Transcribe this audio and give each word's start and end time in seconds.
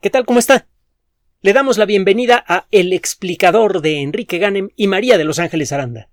¿Qué 0.00 0.10
tal? 0.10 0.26
¿Cómo 0.26 0.38
está? 0.38 0.68
Le 1.40 1.54
damos 1.54 1.78
la 1.78 1.86
bienvenida 1.86 2.44
a 2.46 2.66
El 2.70 2.92
explicador 2.92 3.80
de 3.80 4.02
Enrique 4.02 4.36
Ganem 4.36 4.68
y 4.76 4.88
María 4.88 5.16
de 5.16 5.24
Los 5.24 5.38
Ángeles 5.38 5.72
Aranda. 5.72 6.10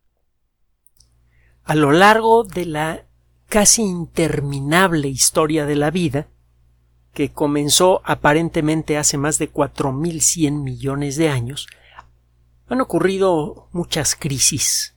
A 1.66 1.75
lo 1.75 1.92
largo 1.92 2.46
de 2.46 2.66
la 2.66 3.06
casi 3.50 3.82
interminable 3.82 5.09
historia 5.09 5.66
de 5.66 5.75
la 5.75 5.92
vida, 5.92 6.27
que 7.14 7.33
comenzó 7.33 8.02
aparentemente 8.05 8.98
hace 8.98 9.18
más 9.18 9.38
de 9.38 9.51
4.100 9.51 10.63
millones 10.63 11.18
de 11.18 11.27
años, 11.27 11.68
han 12.68 12.79
ocurrido 12.79 13.68
muchas 13.73 14.15
crisis, 14.15 14.95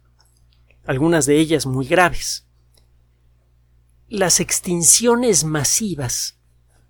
algunas 0.87 1.27
de 1.27 1.39
ellas 1.41 1.67
muy 1.67 1.87
graves. 1.87 2.47
Las 4.09 4.39
extinciones 4.39 5.43
masivas 5.43 6.36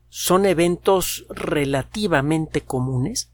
son 0.09 0.47
eventos 0.47 1.27
relativamente 1.29 2.63
comunes. 2.63 3.33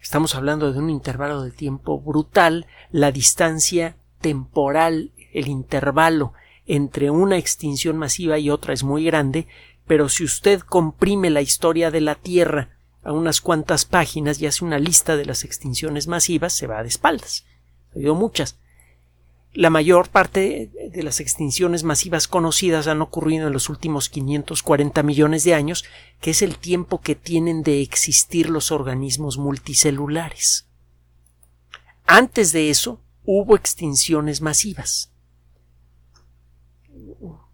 Estamos 0.00 0.34
hablando 0.34 0.72
de 0.72 0.78
un 0.78 0.90
intervalo 0.90 1.42
de 1.42 1.50
tiempo 1.50 2.00
brutal, 2.00 2.66
la 2.90 3.12
distancia 3.12 3.96
temporal, 4.20 5.12
el 5.32 5.48
intervalo 5.48 6.32
entre 6.66 7.10
una 7.10 7.38
extinción 7.38 7.96
masiva 7.96 8.38
y 8.38 8.50
otra 8.50 8.72
es 8.72 8.82
muy 8.82 9.04
grande, 9.04 9.46
pero 9.86 10.08
si 10.08 10.24
usted 10.24 10.60
comprime 10.60 11.30
la 11.30 11.40
historia 11.40 11.90
de 11.90 12.00
la 12.00 12.16
Tierra 12.16 12.70
a 13.02 13.12
unas 13.12 13.40
cuantas 13.40 13.84
páginas 13.84 14.40
y 14.40 14.46
hace 14.46 14.64
una 14.64 14.78
lista 14.78 15.16
de 15.16 15.26
las 15.26 15.44
extinciones 15.44 16.08
masivas, 16.08 16.52
se 16.52 16.66
va 16.66 16.82
de 16.82 16.88
espaldas. 16.88 17.46
Ha 17.90 17.96
habido 17.96 18.14
muchas. 18.16 18.58
La 19.56 19.70
mayor 19.70 20.10
parte 20.10 20.70
de 20.92 21.02
las 21.02 21.18
extinciones 21.18 21.82
masivas 21.82 22.28
conocidas 22.28 22.88
han 22.88 23.00
ocurrido 23.00 23.46
en 23.46 23.54
los 23.54 23.70
últimos 23.70 24.10
540 24.10 25.02
millones 25.02 25.44
de 25.44 25.54
años, 25.54 25.86
que 26.20 26.32
es 26.32 26.42
el 26.42 26.58
tiempo 26.58 27.00
que 27.00 27.14
tienen 27.14 27.62
de 27.62 27.80
existir 27.80 28.50
los 28.50 28.70
organismos 28.70 29.38
multicelulares. 29.38 30.68
Antes 32.04 32.52
de 32.52 32.68
eso, 32.68 33.00
hubo 33.24 33.56
extinciones 33.56 34.42
masivas. 34.42 35.10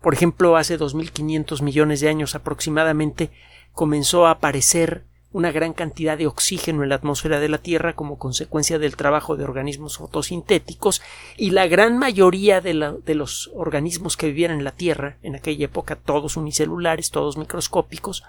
Por 0.00 0.12
ejemplo, 0.12 0.56
hace 0.56 0.76
2.500 0.76 1.62
millones 1.62 2.00
de 2.00 2.08
años 2.08 2.34
aproximadamente 2.34 3.30
comenzó 3.70 4.26
a 4.26 4.32
aparecer 4.32 5.06
una 5.32 5.50
gran 5.50 5.72
cantidad 5.72 6.18
de 6.18 6.26
oxígeno 6.26 6.82
en 6.82 6.90
la 6.90 6.96
atmósfera 6.96 7.40
de 7.40 7.48
la 7.48 7.58
Tierra 7.58 7.94
como 7.94 8.18
consecuencia 8.18 8.78
del 8.78 8.96
trabajo 8.96 9.36
de 9.36 9.44
organismos 9.44 9.96
fotosintéticos 9.96 11.00
y 11.36 11.50
la 11.50 11.66
gran 11.66 11.98
mayoría 11.98 12.60
de, 12.60 12.74
los 12.74 13.50
organismos 13.54 14.16
que 14.16 14.26
vivían 14.26 14.50
en 14.50 14.64
la 14.64 14.72
Tierra 14.72 15.16
en 15.22 15.34
aquella 15.34 15.64
época, 15.64 15.96
todos 15.96 16.36
unicelulares, 16.36 17.10
todos 17.10 17.38
microscópicos, 17.38 18.24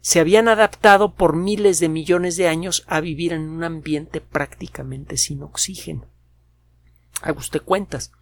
se 0.00 0.20
habían 0.20 0.48
adaptado 0.48 1.14
por 1.14 1.36
miles 1.36 1.80
de 1.80 1.88
millones 1.88 2.36
de 2.36 2.48
años 2.48 2.84
a 2.86 3.00
vivir 3.00 3.32
en 3.32 3.42
un 3.42 3.64
ambiente 3.64 4.20
prácticamente 4.20 5.16
sin 5.16 5.42
oxígeno. 5.42 6.06
Haga 7.22 7.38
usted 7.38 7.60
cuentas. 7.60 8.12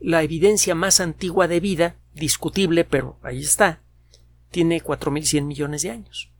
La 0.00 0.24
evidencia 0.24 0.74
más 0.74 0.98
antigua 0.98 1.46
de 1.46 1.60
vida, 1.60 1.96
discutible, 2.14 2.84
pero 2.84 3.18
ahí 3.22 3.40
está, 3.40 3.82
tiene 4.50 4.82
4.100 4.82 5.44
millones 5.44 5.82
de 5.82 5.90
años. 5.90 6.31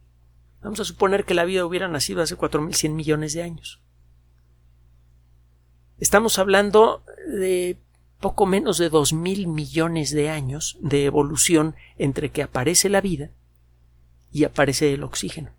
Vamos 0.63 0.81
a 0.81 0.85
suponer 0.85 1.25
que 1.25 1.35
la 1.35 1.45
vida 1.45 1.67
hubiera 1.67 1.89
nacido 1.89 2.23
hace 2.23 2.37
4.100 2.37 2.91
millones 2.91 3.35
de 3.35 3.43
años. 3.43 3.81
Estamos 5.99 6.39
hablando 6.39 7.05
de 7.29 7.79
poco 8.21 8.47
menos 8.47 8.79
de 8.79 8.91
2.000 8.91 9.49
millones 9.49 10.13
de 10.13 10.31
años 10.31 10.79
de 10.81 11.05
evolución 11.05 11.75
entre 11.99 12.31
que 12.31 12.43
aparece 12.43 12.89
la 12.89 13.01
vida 13.01 13.31
y 14.31 14.45
aparece 14.45 14.95
el 14.95 15.03
oxígeno. 15.03 15.51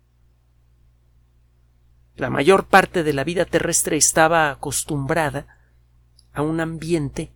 La 2.16 2.30
mayor 2.30 2.66
parte 2.66 3.02
de 3.02 3.12
la 3.12 3.24
vida 3.24 3.44
terrestre 3.44 3.96
estaba 3.96 4.50
acostumbrada 4.50 5.46
a 6.32 6.42
un 6.42 6.60
ambiente 6.60 7.32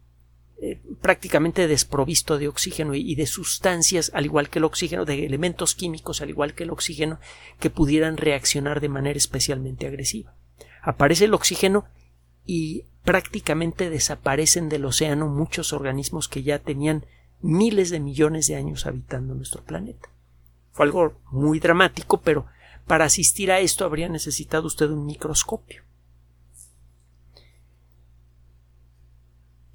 eh, 0.61 0.81
prácticamente 1.01 1.69
desprovisto 1.69 2.37
de 2.37 2.49
oxígeno 2.49 2.95
y, 2.95 3.15
de 3.15 3.27
sustancias, 3.27 4.11
al 4.13 4.25
igual 4.25 4.51
que 4.51 4.59
el 4.59 4.65
oxígeno, 4.65 5.05
de 5.05 5.25
elementos 5.25 5.77
químicos, 5.77 6.21
al 6.21 6.31
igual 6.31 6.55
que 6.55 6.65
el 6.65 6.71
oxígeno, 6.71 7.21
que 7.61 7.71
pudieran 7.71 8.17
reaccionar 8.17 8.81
de 8.81 8.89
manera 8.89 9.17
especialmente 9.17 9.87
agresiva. 9.87 10.35
Aparece 10.83 11.27
el 11.27 11.35
oxígeno 11.35 11.85
y 12.45 12.87
prácticamente 13.05 13.89
desaparecen 13.89 14.69
del 14.69 14.85
océano 14.85 15.29
muchos 15.29 15.73
organismos 15.73 16.29
que 16.29 16.43
ya 16.43 16.59
tenían 16.59 17.07
miles 17.41 17.91
de 17.91 18.01
millones 18.01 18.49
de 18.49 18.57
años 18.57 18.85
habitando 18.85 19.35
nuestro 19.35 19.63
planeta. 19.63 20.09
Fue 20.73 20.87
algo 20.87 21.21
muy 21.31 21.61
dramático, 21.61 22.21
pero 22.21 22.47
para 22.87 23.05
asistir 23.05 23.53
a 23.53 23.61
esto 23.61 23.85
habría 23.85 24.09
necesitado 24.09 24.67
usted 24.67 24.91
un 24.91 25.07
microscopio. 25.07 25.83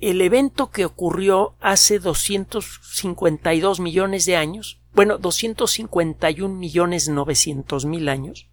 El 0.10 0.22
evento 0.22 0.70
que 0.70 0.86
ocurrió 0.86 1.56
hace 1.62 1.98
252 2.00 3.80
millones 3.80 4.26
de 4.26 4.36
años, 4.36 4.82
bueno, 4.94 5.18
251 5.18 6.54
millones 6.54 7.08
900 7.08 7.86
mil 7.86 8.10
años, 8.10 8.50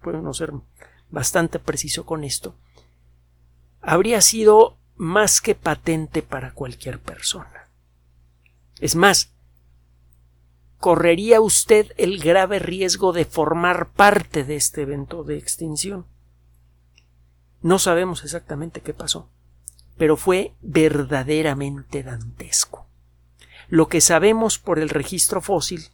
puedo 0.00 0.32
ser 0.32 0.52
bastante 1.10 1.58
preciso 1.58 2.06
con 2.06 2.24
esto, 2.24 2.54
habría 3.82 4.22
sido 4.22 4.78
más 4.96 5.42
que 5.42 5.54
patente 5.54 6.22
para 6.22 6.54
cualquier 6.54 6.98
persona. 6.98 7.68
Es 8.80 8.96
más, 8.96 9.32
correría 10.78 11.42
usted 11.42 11.92
el 11.98 12.18
grave 12.20 12.58
riesgo 12.58 13.12
de 13.12 13.26
formar 13.26 13.90
parte 13.90 14.44
de 14.44 14.56
este 14.56 14.82
evento 14.82 15.24
de 15.24 15.36
extinción. 15.36 16.06
No 17.60 17.78
sabemos 17.78 18.24
exactamente 18.24 18.80
qué 18.80 18.94
pasó 18.94 19.28
pero 19.96 20.16
fue 20.16 20.52
verdaderamente 20.60 22.02
dantesco. 22.02 22.86
Lo 23.68 23.88
que 23.88 24.00
sabemos 24.00 24.58
por 24.58 24.78
el 24.78 24.88
registro 24.88 25.40
fósil 25.40 25.88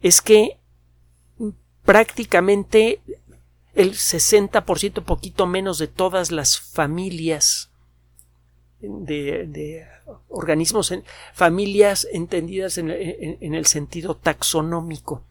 es 0.00 0.22
que 0.22 0.58
prácticamente 1.84 3.00
el 3.74 3.92
60%, 3.92 5.04
poquito 5.04 5.46
menos 5.46 5.78
de 5.78 5.86
todas 5.86 6.30
las 6.30 6.60
familias 6.60 7.70
de, 8.80 9.86
organismos, 10.28 10.90
en, 10.90 11.04
familias 11.34 12.06
entendidas 12.12 12.78
en, 12.78 12.90
en 12.90 13.54
el 13.54 13.66
sentido 13.66 14.16
taxonómico. 14.16 15.22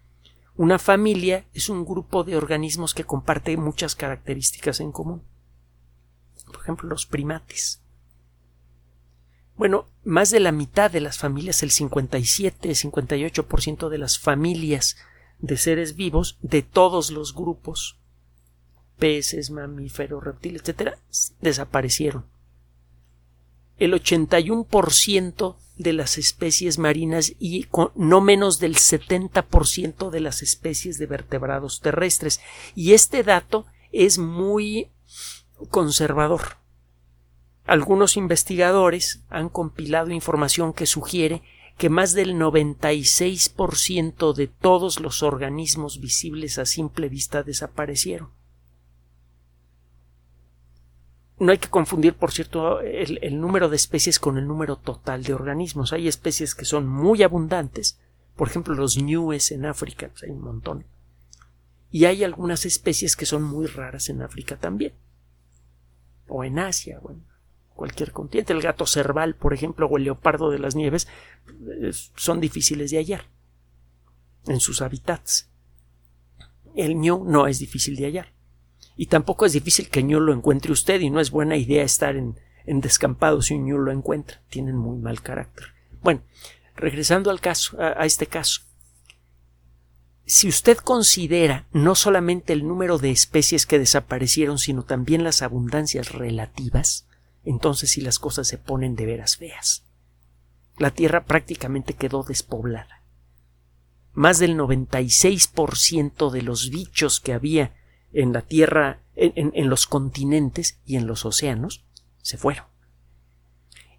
Una 0.55 0.77
familia 0.77 1.45
es 1.53 1.69
un 1.69 1.85
grupo 1.85 2.23
de 2.23 2.35
organismos 2.35 2.93
que 2.93 3.05
comparte 3.05 3.55
muchas 3.57 3.95
características 3.95 4.81
en 4.81 4.91
común. 4.91 5.23
Por 6.45 6.61
ejemplo, 6.61 6.89
los 6.89 7.05
primates. 7.05 7.81
Bueno, 9.59 9.87
más 10.05 10.31
de 10.31 10.39
la 10.39 10.53
mitad 10.53 10.89
de 10.89 11.01
las 11.01 11.17
familias, 11.17 11.63
el 11.63 11.71
57, 11.71 12.69
58% 12.69 13.89
de 13.89 13.97
las 13.97 14.17
familias 14.17 14.95
de 15.39 15.57
seres 15.57 15.97
vivos 15.97 16.37
de 16.41 16.61
todos 16.61 17.11
los 17.11 17.35
grupos, 17.35 17.97
peces, 18.97 19.51
mamíferos, 19.51 20.23
reptiles, 20.23 20.61
etcétera, 20.61 20.97
desaparecieron. 21.41 22.25
El 23.79 23.91
81% 23.95 25.57
de 25.75 25.91
las 25.91 26.17
especies 26.17 26.77
marinas 26.77 27.33
y 27.37 27.67
no 27.95 28.21
menos 28.21 28.59
del 28.59 28.77
70% 28.77 30.09
de 30.09 30.19
las 30.21 30.41
especies 30.41 30.97
de 30.97 31.05
vertebrados 31.05 31.81
terrestres. 31.81 32.39
Y 32.75 32.93
este 32.93 33.23
dato 33.23 33.65
es 33.91 34.19
muy 34.19 34.87
conservador 35.69 36.59
algunos 37.69 38.17
investigadores 38.17 39.21
han 39.29 39.47
compilado 39.47 40.09
información 40.09 40.73
que 40.73 40.87
sugiere 40.87 41.43
que 41.77 41.89
más 41.89 42.13
del 42.13 42.33
96% 42.33 44.33
de 44.33 44.47
todos 44.47 44.99
los 44.99 45.21
organismos 45.21 46.01
visibles 46.01 46.57
a 46.57 46.65
simple 46.65 47.09
vista 47.09 47.43
desaparecieron. 47.43 48.31
No 51.37 51.51
hay 51.51 51.59
que 51.59 51.69
confundir, 51.69 52.15
por 52.15 52.31
cierto, 52.31 52.81
el, 52.81 53.39
número 53.39 53.69
de 53.69 53.75
especies 53.75 54.19
con 54.19 54.39
el 54.39 54.47
número 54.47 54.75
total 54.75 55.23
de 55.23 55.35
organismos. 55.35 55.93
Hay 55.93 56.07
especies 56.07 56.55
que 56.55 56.65
son 56.65 56.87
muy 56.87 57.21
abundantes, 57.21 57.99
por 58.35 58.47
ejemplo 58.47 58.73
los 58.73 58.97
ñues 58.97 59.51
en 59.51 59.67
África, 59.67 60.09
pues 60.09 60.23
hay 60.23 60.31
un 60.31 60.41
montón. 60.41 60.85
Y 61.91 62.05
hay 62.05 62.23
algunas 62.23 62.65
especies 62.65 63.15
que 63.15 63.27
son 63.27 63.43
muy 63.43 63.67
raras 63.67 64.09
en 64.09 64.23
África 64.23 64.57
también. 64.57 64.93
O 66.27 66.43
en 66.43 66.57
Asia, 66.57 66.99
bueno 66.99 67.28
cualquier 67.79 68.11
continente. 68.11 68.51
El 68.51 68.61
gato 68.61 68.85
cerval, 68.85 69.35
por 69.35 69.53
ejemplo, 69.53 69.87
o 69.87 69.97
el 69.97 70.03
leopardo 70.03 70.51
de 70.51 70.59
las 70.59 70.75
nieves 70.75 71.07
son 72.15 72.41
difíciles 72.41 72.91
de 72.91 72.97
hallar 72.97 73.29
en 74.47 74.59
sus 74.59 74.81
hábitats. 74.81 75.49
El 76.75 76.95
ñu 76.95 77.23
no 77.25 77.47
es 77.47 77.59
difícil 77.59 77.95
de 77.95 78.05
hallar. 78.05 78.33
Y 78.97 79.05
tampoco 79.05 79.45
es 79.45 79.53
difícil 79.53 79.87
que 79.89 80.03
ñu 80.03 80.19
lo 80.19 80.33
encuentre 80.33 80.73
usted 80.73 80.99
y 80.99 81.09
no 81.09 81.21
es 81.21 81.31
buena 81.31 81.55
idea 81.55 81.83
estar 81.83 82.17
en, 82.17 82.35
descampado 82.65 83.41
si 83.41 83.53
un 83.53 83.65
ñu 83.65 83.77
lo 83.77 83.93
encuentra. 83.93 84.41
Tienen 84.49 84.75
muy 84.75 84.97
mal 84.97 85.21
carácter. 85.21 85.67
Bueno, 86.03 86.21
regresando 86.75 87.31
al 87.31 87.39
caso, 87.39 87.77
a 87.79 88.05
este 88.05 88.27
caso. 88.27 88.61
si 90.25 90.49
usted 90.49 90.77
considera 90.77 91.65
no 91.71 91.95
solamente 91.95 92.51
el 92.51 92.67
número 92.67 92.97
de 92.97 93.09
especies 93.09 93.65
que 93.65 93.79
desaparecieron, 93.79 94.57
sino 94.57 94.83
también 94.83 95.23
las 95.23 95.41
abundancias 95.41 96.11
relativas, 96.11 97.08
entonces 97.49 97.91
sí 97.91 98.01
las 98.01 98.19
cosas 98.19 98.47
se 98.47 98.57
ponen 98.57 98.95
de 98.95 99.05
veras 99.05 99.37
feas. 99.37 99.83
La 100.77 100.91
Tierra 100.91 101.25
prácticamente 101.25 101.93
quedó 101.93 102.23
despoblada. 102.23 103.03
Más 104.13 104.39
del 104.39 104.57
96% 104.57 106.29
de 106.31 106.41
los 106.41 106.69
bichos 106.69 107.19
que 107.19 107.33
había 107.33 107.73
en 108.13 108.33
la 108.33 108.41
Tierra, 108.41 109.01
en, 109.15 109.51
en 109.53 109.69
los 109.69 109.85
continentes 109.85 110.79
y 110.85 110.95
en 110.95 111.07
los 111.07 111.25
océanos, 111.25 111.83
se 112.21 112.37
fueron. 112.37 112.65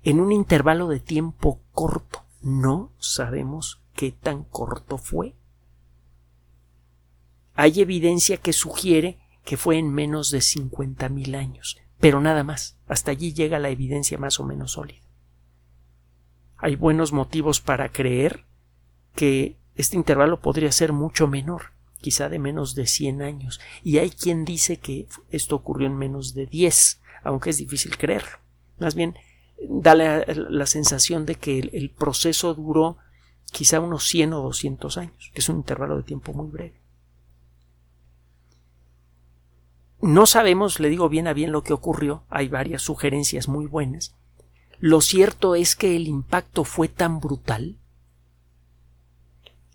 En 0.02 0.20
un 0.20 0.32
intervalo 0.32 0.88
de 0.88 1.00
tiempo 1.00 1.60
corto. 1.72 2.24
No 2.42 2.92
sabemos 2.98 3.80
qué 3.94 4.12
tan 4.12 4.44
corto 4.44 4.96
fue 4.96 5.34
hay 7.60 7.82
evidencia 7.82 8.38
que 8.38 8.54
sugiere 8.54 9.18
que 9.44 9.58
fue 9.58 9.76
en 9.76 9.92
menos 9.92 10.30
de 10.30 10.38
50.000 10.38 11.36
años, 11.36 11.76
pero 12.00 12.20
nada 12.20 12.42
más. 12.42 12.78
Hasta 12.88 13.10
allí 13.10 13.32
llega 13.32 13.58
la 13.58 13.68
evidencia 13.68 14.18
más 14.18 14.40
o 14.40 14.44
menos 14.44 14.72
sólida. 14.72 15.00
Hay 16.56 16.76
buenos 16.76 17.12
motivos 17.12 17.60
para 17.60 17.90
creer 17.90 18.44
que 19.14 19.58
este 19.76 19.96
intervalo 19.96 20.40
podría 20.40 20.72
ser 20.72 20.92
mucho 20.92 21.26
menor, 21.26 21.72
quizá 22.00 22.28
de 22.28 22.38
menos 22.38 22.74
de 22.74 22.86
100 22.86 23.22
años, 23.22 23.60
y 23.82 23.98
hay 23.98 24.10
quien 24.10 24.44
dice 24.44 24.78
que 24.78 25.08
esto 25.30 25.56
ocurrió 25.56 25.86
en 25.86 25.96
menos 25.96 26.34
de 26.34 26.46
10, 26.46 27.00
aunque 27.22 27.50
es 27.50 27.58
difícil 27.58 27.96
creerlo. 27.96 28.38
Más 28.78 28.94
bien, 28.94 29.14
da 29.68 29.94
la, 29.94 30.66
sensación 30.66 31.26
de 31.26 31.34
que 31.34 31.58
el, 31.58 31.70
el 31.72 31.90
proceso 31.90 32.54
duró 32.54 32.98
quizá 33.52 33.80
unos 33.80 34.06
100 34.06 34.32
o 34.34 34.42
200 34.42 34.98
años, 34.98 35.30
que 35.32 35.40
es 35.40 35.48
un 35.48 35.56
intervalo 35.56 35.96
de 35.96 36.02
tiempo 36.02 36.32
muy 36.32 36.50
breve. 36.50 36.79
No 40.02 40.26
sabemos, 40.26 40.80
le 40.80 40.88
digo 40.88 41.08
bien 41.08 41.26
a 41.26 41.32
bien 41.32 41.52
lo 41.52 41.62
que 41.62 41.72
ocurrió, 41.72 42.24
hay 42.30 42.48
varias 42.48 42.82
sugerencias 42.82 43.48
muy 43.48 43.66
buenas. 43.66 44.16
Lo 44.78 45.02
cierto 45.02 45.54
es 45.54 45.76
que 45.76 45.94
el 45.94 46.08
impacto 46.08 46.64
fue 46.64 46.88
tan 46.88 47.20
brutal 47.20 47.76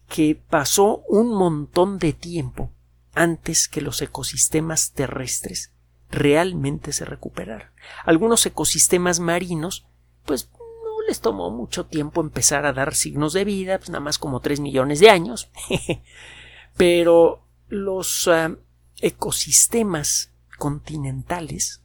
que 0.09 0.35
pasó 0.35 1.03
un 1.07 1.33
montón 1.33 1.99
de 1.99 2.13
tiempo 2.13 2.71
antes 3.13 3.67
que 3.67 3.81
los 3.81 4.01
ecosistemas 4.01 4.91
terrestres 4.93 5.73
realmente 6.09 6.91
se 6.91 7.05
recuperaran. 7.05 7.71
Algunos 8.03 8.45
ecosistemas 8.45 9.19
marinos, 9.19 9.85
pues 10.25 10.49
no 10.57 11.01
les 11.07 11.21
tomó 11.21 11.51
mucho 11.51 11.85
tiempo 11.85 12.21
empezar 12.21 12.65
a 12.65 12.73
dar 12.73 12.95
signos 12.95 13.33
de 13.33 13.45
vida, 13.45 13.77
pues 13.77 13.89
nada 13.89 14.03
más 14.03 14.17
como 14.17 14.39
tres 14.39 14.59
millones 14.59 14.99
de 14.99 15.09
años. 15.09 15.51
Pero 16.77 17.43
los 17.67 18.27
ah, 18.27 18.55
ecosistemas 18.99 20.31
continentales 20.57 21.81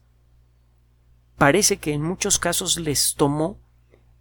parece 1.37 1.77
que 1.77 1.93
en 1.93 2.01
muchos 2.01 2.39
casos 2.39 2.77
les 2.79 3.15
tomó 3.15 3.59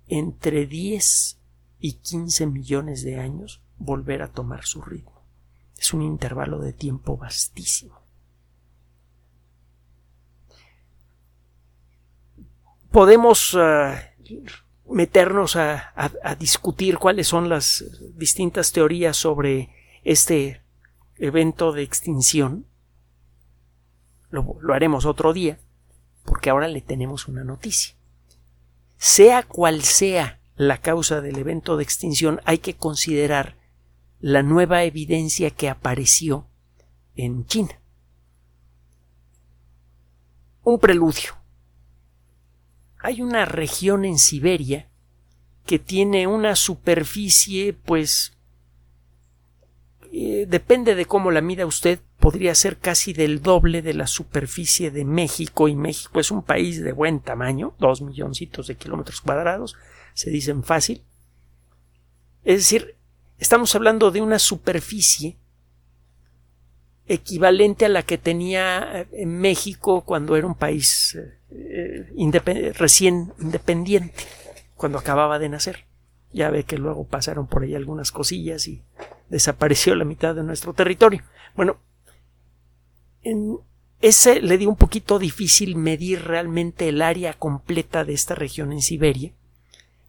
entre 0.09 0.67
10 0.67 1.39
y 1.79 1.93
15 1.95 2.47
millones 2.47 3.03
de 3.03 3.21
años 3.21 3.63
volver 3.79 4.23
a 4.23 4.29
tomar 4.33 4.65
su 4.65 4.83
ritmo. 4.83 5.23
Es 5.79 5.93
un 5.95 6.03
intervalo 6.03 6.59
de 6.61 6.73
tiempo 6.73 7.17
vastísimo. 7.17 8.01
Podemos 12.91 13.55
ah, 13.55 14.03
meternos 14.89 15.57
a 15.57 16.37
discutir 16.39 16.99
cuáles 16.99 17.29
son 17.29 17.49
las 17.49 17.85
distintas 18.15 18.73
teorías 18.73 19.17
sobre 19.17 19.71
este 20.03 20.63
evento 21.19 21.73
de 21.73 21.83
extinción, 21.83 22.67
lo, 24.31 24.59
haremos 24.73 25.05
otro 25.05 25.33
día, 25.33 25.59
porque 26.25 26.51
ahora 26.51 26.69
le 26.69 26.81
tenemos 26.81 27.29
una 27.29 27.45
noticia. 27.45 27.95
Sea 28.97 29.43
cual 29.43 29.83
sea 29.83 30.41
la 30.57 30.79
causa 30.79 31.21
del 31.21 31.39
evento 31.39 31.77
de 31.77 31.83
extinción, 31.83 32.41
hay 32.45 32.59
que 32.59 32.75
considerar 32.75 33.57
la 34.21 34.43
nueva 34.43 34.85
evidencia 34.85 35.51
que 35.51 35.69
apareció 35.69 36.47
en 37.17 37.47
China. 37.47 37.81
Un 40.63 40.79
preludio. 40.79 41.37
Hay 42.99 43.23
una 43.23 43.47
región 43.47 44.05
en 44.05 44.19
Siberia 44.19 44.91
que 45.65 45.79
tiene 45.79 46.27
una 46.27 46.55
superficie, 46.55 47.73
pues, 47.73 48.37
eh, 50.13 50.45
depende 50.49 50.95
de 50.95 51.07
cómo 51.07 51.31
la 51.31 51.41
mida 51.41 51.65
usted, 51.65 52.01
podría 52.21 52.55
ser 52.55 52.79
casi 52.79 53.13
del 53.13 53.43
doble 53.43 53.83
de 53.83 53.95
la 53.95 54.07
superficie 54.07 54.91
de 54.91 55.05
México 55.05 55.69
y 55.69 55.75
México 55.75 56.21
es 56.21 56.31
un 56.31 56.43
país 56.43 56.83
de 56.83 56.93
buen 56.93 57.21
tamaño, 57.21 57.75
dos 57.79 58.03
milloncitos 58.03 58.67
de 58.67 58.77
kilómetros 58.77 59.23
cuadrados, 59.23 59.75
se 60.13 60.31
dicen 60.31 60.63
fácil. 60.63 61.03
Es 62.45 62.59
decir, 62.59 62.95
estamos 63.39 63.75
hablando 63.75 64.11
de 64.11 64.21
una 64.21 64.39
superficie 64.39 65.39
equivalente 67.07 67.87
a 67.87 67.89
la 67.89 68.03
que 68.03 68.19
tenía 68.19 69.07
eh, 69.11 69.27
México 69.27 70.03
cuando 70.03 70.37
era 70.37 70.47
un 70.47 70.55
país 70.55 71.19
eh, 71.51 72.73
recién 72.75 73.33
independiente, 73.41 74.25
cuando 74.77 74.99
acababa 74.99 75.39
de 75.39 75.49
nacer. 75.49 75.87
Ya 76.33 76.51
ve 76.51 76.65
que 76.65 76.79
luego 76.79 77.07
pasaron 77.07 77.49
por 77.49 77.63
ahí 77.63 77.75
algunas 77.75 78.13
cosillas 78.13 78.69
y 78.69 78.83
desapareció 79.31 79.97
la 79.97 80.05
mitad 80.05 80.35
de 80.35 80.45
nuestro 80.45 80.75
territorio. 80.75 81.25
Bueno, 81.57 81.79
ese 84.01 84.41
le 84.41 84.59
dio 84.59 84.69
un 84.69 84.77
poquito 84.77 85.19
difícil 85.19 85.77
medir 85.77 86.25
realmente 86.25 86.89
el 86.89 87.03
área 87.03 87.35
completa 87.35 88.05
de 88.05 88.15
esta 88.15 88.35
región 88.35 88.73
en 88.73 88.81
Siberia, 88.81 89.33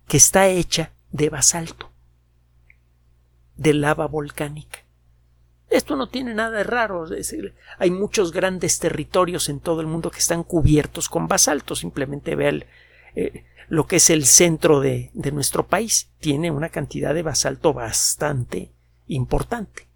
que 0.07 0.17
está 0.17 0.47
hecha 0.47 0.91
de 1.11 1.29
basalto, 1.29 1.91
de 3.57 3.73
lava 3.73 4.07
volcánica. 4.07 4.79
Esto 5.71 5.95
no 5.95 6.07
tiene 6.07 6.33
nada 6.33 6.57
de 6.57 6.63
raro. 6.63 7.05
hay 7.79 7.91
muchos 7.91 8.33
grandes 8.33 8.77
territorios 8.79 9.47
en 9.47 9.61
todo 9.61 9.79
el 9.79 9.87
mundo 9.87 10.11
que 10.11 10.19
están 10.19 10.43
cubiertos 10.43 11.07
con 11.07 11.29
basalto. 11.29 11.75
Simplemente 11.75 12.35
vea 12.35 12.51
eh, 13.15 13.45
lo 13.69 13.87
que 13.87 13.95
es 13.95 14.09
el 14.09 14.25
centro 14.25 14.81
de, 14.81 15.11
nuestro 15.13 15.67
país. 15.67 16.09
Tiene 16.19 16.51
una 16.51 16.67
cantidad 16.67 17.13
de 17.13 17.23
basalto 17.23 17.73
bastante 17.73 18.73
importante. 19.07 19.87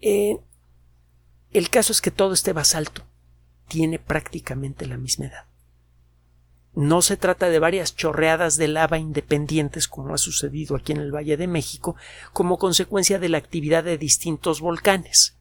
Eh, 0.00 0.38
el 1.58 1.70
caso 1.70 1.92
es 1.92 2.00
que 2.00 2.10
todo 2.10 2.34
este 2.34 2.52
basalto 2.52 3.02
tiene 3.68 3.98
prácticamente 3.98 4.86
la 4.86 4.98
misma 4.98 5.26
edad. 5.26 5.44
No 6.74 7.00
se 7.00 7.16
trata 7.16 7.48
de 7.48 7.58
varias 7.58 7.96
chorreadas 7.96 8.58
de 8.58 8.68
lava 8.68 8.98
independientes 8.98 9.88
como 9.88 10.12
ha 10.12 10.18
sucedido 10.18 10.76
aquí 10.76 10.92
en 10.92 10.98
el 10.98 11.14
Valle 11.14 11.38
de 11.38 11.46
México 11.46 11.96
como 12.34 12.58
consecuencia 12.58 13.18
de 13.18 13.30
la 13.30 13.38
actividad 13.38 13.84
de 13.84 13.96
distintos 13.96 14.60
volcanes. 14.60 15.36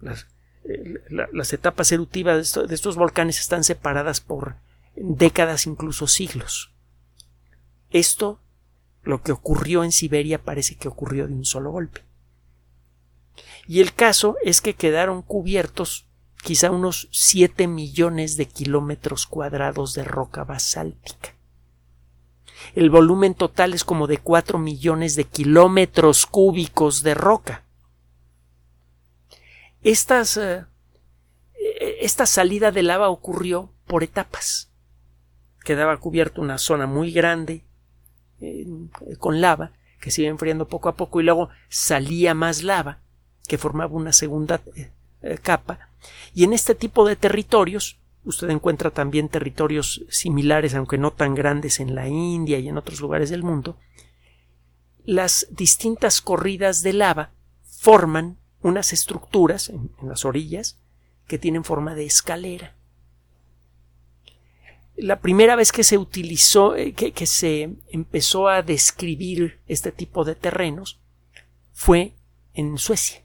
Las, 0.00 0.26
eh, 0.64 1.54
etapas 1.54 1.90
eruptivas 1.90 2.54
de 2.54 2.74
estos 2.74 2.94
volcanes 2.94 3.40
están 3.40 3.64
separadas 3.64 4.20
por 4.20 4.54
décadas, 4.94 5.66
incluso 5.66 6.06
siglos. 6.06 6.70
Esto, 7.90 8.40
lo 9.02 9.22
que 9.22 9.32
ocurrió 9.32 9.82
en 9.82 9.90
Siberia, 9.90 10.40
parece 10.40 10.76
que 10.76 10.86
ocurrió 10.86 11.26
de 11.26 11.34
un 11.34 11.44
solo 11.44 11.72
golpe 11.72 12.02
y 13.66 13.80
el 13.80 13.94
caso 13.94 14.36
es 14.42 14.60
que 14.60 14.74
quedaron 14.74 15.22
cubiertos 15.22 16.06
quizá 16.42 16.70
unos 16.70 17.08
7 17.10 17.66
millones 17.66 18.36
de 18.36 18.46
kilómetros 18.46 19.26
cuadrados 19.26 19.94
de 19.94 20.04
roca 20.04 20.44
basáltica. 20.44 21.34
El 22.74 22.90
volumen 22.90 23.34
total 23.34 23.72
es 23.72 23.84
como 23.84 24.06
de 24.06 24.18
4 24.18 24.58
millones 24.58 25.16
de 25.16 25.24
kilómetros 25.24 26.26
cúbicos 26.26 27.02
de 27.02 27.14
roca. 27.14 27.64
Estas, 29.82 30.36
eh, 30.36 30.64
esta 32.00 32.26
salida 32.26 32.72
de 32.72 32.82
lava 32.82 33.08
ocurrió 33.08 33.72
por 33.86 34.02
etapas. 34.02 34.70
Quedaba 35.64 35.96
cubierta 35.98 36.40
una 36.40 36.58
zona 36.58 36.86
muy 36.86 37.10
grande 37.10 37.64
eh, 38.40 38.66
con 39.18 39.40
lava 39.40 39.72
que 40.00 40.10
se 40.10 40.22
iba 40.22 40.30
enfriando 40.30 40.68
poco 40.68 40.90
a 40.90 40.96
poco 40.96 41.20
y 41.20 41.24
luego 41.24 41.48
salía 41.68 42.34
más 42.34 42.62
lava 42.62 43.00
que 43.46 43.58
formaba 43.58 43.94
una 43.94 44.12
segunda 44.12 44.60
eh, 44.74 45.38
capa. 45.42 45.88
Y 46.34 46.44
en 46.44 46.52
este 46.52 46.74
tipo 46.74 47.06
de 47.06 47.16
territorios, 47.16 47.98
usted 48.24 48.50
encuentra 48.50 48.90
también 48.90 49.28
territorios 49.28 50.04
similares, 50.08 50.74
aunque 50.74 50.98
no 50.98 51.12
tan 51.12 51.34
grandes, 51.34 51.80
en 51.80 51.94
la 51.94 52.08
India 52.08 52.58
y 52.58 52.68
en 52.68 52.78
otros 52.78 53.00
lugares 53.00 53.30
del 53.30 53.42
mundo, 53.42 53.76
las 55.04 55.46
distintas 55.50 56.20
corridas 56.20 56.82
de 56.82 56.94
lava 56.94 57.30
forman 57.62 58.38
unas 58.62 58.92
estructuras 58.92 59.68
en, 59.68 59.90
las 60.02 60.24
orillas 60.24 60.78
que 61.26 61.38
tienen 61.38 61.64
forma 61.64 61.94
de 61.94 62.06
escalera. 62.06 62.74
la 64.96 65.20
primera 65.20 65.56
vez 65.56 65.72
que 65.72 65.84
se 65.84 65.98
utilizó, 65.98 66.76
eh, 66.76 66.92
que, 66.92 67.26
se 67.26 67.74
empezó 67.90 68.48
a 68.48 68.62
describir 68.62 69.60
este 69.66 69.90
tipo 69.90 70.24
de 70.24 70.36
terrenos 70.36 71.00
fue 71.72 72.14
en 72.54 72.78
Suecia. 72.78 73.23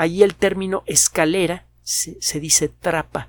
Allí 0.00 0.22
el 0.22 0.34
término 0.34 0.82
escalera 0.86 1.66
se, 1.82 2.40
dice 2.40 2.70
trapa. 2.70 3.28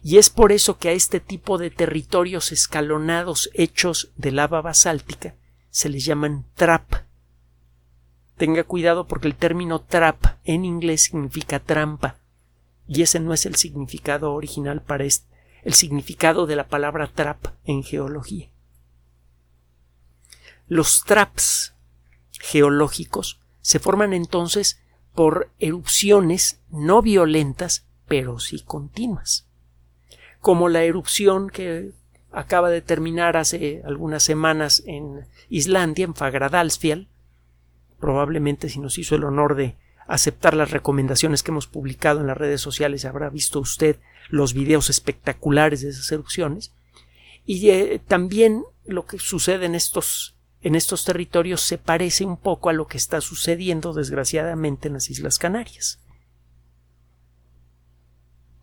Y 0.00 0.18
es 0.18 0.30
por 0.30 0.52
eso 0.52 0.78
que 0.78 0.90
a 0.90 0.92
este 0.92 1.18
tipo 1.18 1.58
de 1.58 1.72
territorios 1.72 2.52
escalonados 2.52 3.50
hechos 3.52 4.12
de 4.14 4.30
lava 4.30 4.62
basáltica 4.62 5.34
se 5.70 5.88
les 5.88 6.04
llaman 6.04 6.46
trap. 6.54 6.84
Tenga 8.36 8.62
cuidado 8.62 9.08
porque 9.08 9.26
el 9.26 9.34
término 9.34 9.80
trap 9.80 10.24
en 10.44 10.64
inglés 10.64 11.02
significa 11.02 11.58
trampa 11.58 12.20
y 12.86 13.02
ese 13.02 13.18
no 13.18 13.34
es 13.34 13.44
el 13.44 13.56
significado 13.56 14.34
original 14.34 14.82
para 14.82 15.02
este, 15.02 15.26
el 15.64 15.74
significado 15.74 16.46
de 16.46 16.54
la 16.54 16.68
palabra 16.68 17.10
trap 17.12 17.44
en 17.64 17.82
geología. 17.82 18.52
Los 20.68 21.02
traps 21.02 21.74
geológicos 22.38 23.40
se 23.62 23.80
forman 23.80 24.12
entonces 24.12 24.78
por 25.14 25.50
erupciones 25.58 26.60
no 26.70 27.02
violentas, 27.02 27.86
pero 28.06 28.38
sí 28.38 28.60
continuas, 28.60 29.46
como 30.40 30.68
la 30.68 30.82
erupción 30.82 31.48
que 31.50 31.92
acaba 32.32 32.68
de 32.68 32.82
terminar 32.82 33.36
hace 33.36 33.82
algunas 33.84 34.22
semanas 34.22 34.82
en 34.86 35.26
Islandia, 35.48 36.04
en 36.04 36.14
Fagradalsfjall, 36.14 37.08
probablemente 38.00 38.68
si 38.68 38.80
nos 38.80 38.98
hizo 38.98 39.14
el 39.14 39.24
honor 39.24 39.54
de 39.54 39.76
aceptar 40.06 40.54
las 40.54 40.70
recomendaciones 40.70 41.42
que 41.42 41.50
hemos 41.50 41.66
publicado 41.66 42.20
en 42.20 42.26
las 42.26 42.36
redes 42.36 42.60
sociales, 42.60 43.04
habrá 43.04 43.30
visto 43.30 43.60
usted 43.60 43.96
los 44.28 44.54
videos 44.54 44.90
espectaculares 44.90 45.80
de 45.80 45.90
esas 45.90 46.10
erupciones. 46.12 46.72
Y 47.46 47.70
eh, 47.70 48.00
también 48.06 48.64
lo 48.84 49.06
que 49.06 49.18
sucede 49.18 49.66
en 49.66 49.74
estos, 49.74 50.36
en 50.64 50.74
estos 50.74 51.04
territorios 51.04 51.60
se 51.60 51.76
parece 51.76 52.24
un 52.24 52.38
poco 52.38 52.70
a 52.70 52.72
lo 52.72 52.86
que 52.86 52.96
está 52.96 53.20
sucediendo, 53.20 53.92
desgraciadamente, 53.92 54.88
en 54.88 54.94
las 54.94 55.10
Islas 55.10 55.38
Canarias. 55.38 56.00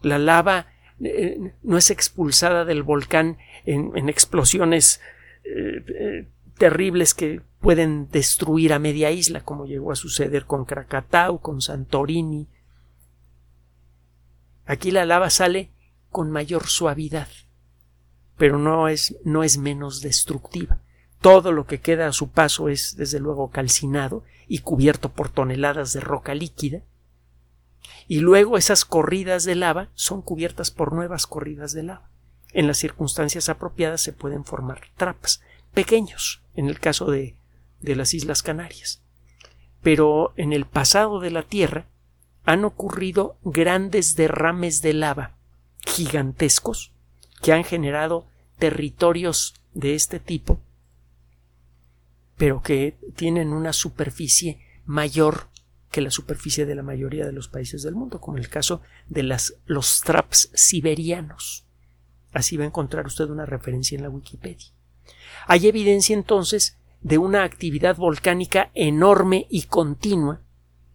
La 0.02 0.18
lava 0.18 0.66
eh, 1.00 1.54
no 1.62 1.78
es 1.78 1.92
expulsada 1.92 2.66
del 2.66 2.82
volcán 2.82 3.38
en, 3.66 4.10
explosiones 4.10 5.00
eh, 5.44 6.28
terribles 6.58 7.14
que 7.14 7.42
pueden 7.60 8.10
destruir 8.10 8.74
a 8.74 8.80
media 8.80 9.12
isla, 9.12 9.42
como 9.42 9.68
llegó 9.68 9.92
a 9.92 9.96
suceder 9.96 10.46
con 10.46 10.66
Krakatau, 10.66 11.40
con 11.40 11.62
Santorini. 11.62 12.48
Aquí 14.66 14.90
la 14.90 15.06
lava 15.06 15.30
sale 15.30 15.70
con 16.10 16.32
mayor 16.32 16.66
suavidad, 16.66 17.28
pero 18.38 18.58
no 18.58 18.88
es, 18.88 19.20
no 19.24 19.44
es 19.44 19.60
menos 19.60 20.02
destructiva. 20.02 20.82
Todo 21.22 21.52
lo 21.52 21.66
que 21.66 21.80
queda 21.80 22.08
a 22.08 22.14
su 22.14 22.30
paso 22.30 22.70
es, 22.70 22.96
desde 22.98 23.20
luego, 23.20 23.52
calcinado 23.52 24.24
y 24.48 24.60
cubierto 24.60 25.10
por 25.10 25.30
toneladas 25.30 25.94
de 25.94 26.02
roca 26.02 26.36
líquida, 26.36 26.82
y 28.08 28.20
luego 28.20 28.58
esas 28.58 28.84
corridas 28.84 29.46
de 29.46 29.56
lava 29.56 29.90
son 29.94 30.22
cubiertas 30.22 30.72
por 30.72 30.94
nuevas 30.94 31.28
corridas 31.28 31.74
de 31.74 31.84
lava. 31.84 32.10
En 32.52 32.68
las 32.68 32.78
circunstancias 32.78 33.48
apropiadas 33.48 34.02
se 34.02 34.12
pueden 34.12 34.44
formar 34.44 34.82
trapas, 34.98 35.42
pequeños, 35.74 36.42
en 36.56 36.68
el 36.68 36.80
caso 36.80 37.10
de 37.10 37.36
de 37.82 37.96
las 37.96 38.14
Islas 38.14 38.44
Canarias. 38.44 39.02
Pero 39.82 40.34
en 40.38 40.54
el 40.54 40.66
pasado 40.66 41.20
de 41.20 41.32
la 41.32 41.44
Tierra 41.44 41.88
han 42.46 42.66
ocurrido 42.66 43.38
grandes 43.44 44.16
derrames 44.16 44.82
de 44.82 44.94
lava 44.94 45.36
gigantescos 45.86 46.92
que 47.42 47.54
han 47.54 47.64
generado 47.64 48.28
territorios 48.60 49.56
de 49.74 49.96
este 49.96 50.20
tipo, 50.20 50.60
pero 52.42 52.64
que 52.64 52.98
tienen 53.16 53.54
una 53.54 53.72
superficie 53.72 54.66
mayor 54.88 55.50
que 55.92 56.02
la 56.02 56.10
superficie 56.10 56.66
de 56.66 56.74
la 56.74 56.82
mayoría 56.82 57.24
de 57.24 57.34
los 57.34 57.48
países 57.48 57.84
del 57.84 57.94
mundo, 57.94 58.20
como 58.20 58.40
el 58.40 58.50
caso 58.50 58.82
de 59.10 59.22
los 59.68 60.02
traps 60.02 60.50
siberianos. 60.56 61.68
Así 62.34 62.58
va 62.58 62.64
a 62.64 62.68
encontrar 62.68 63.06
usted 63.06 63.26
una 63.26 63.46
referencia 63.46 63.96
en 63.96 64.02
la 64.02 64.10
Wikipedia. 64.10 64.70
Hay 65.46 65.68
evidencia 65.68 66.16
entonces 66.16 66.80
de 67.02 67.20
una 67.20 67.44
actividad 67.44 67.98
volcánica 67.98 68.72
enorme 68.74 69.46
y 69.52 69.66
continua 69.68 70.42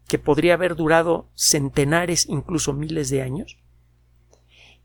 que 0.09 0.19
podría 0.19 0.55
haber 0.55 0.75
durado 0.75 1.29
centenares, 1.37 2.27
incluso 2.29 2.73
miles 2.73 3.09
de 3.09 3.23
años. 3.23 3.57